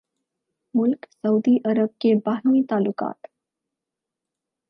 [0.73, 3.27] ملک سعودی عرب کے باہمی تعلقات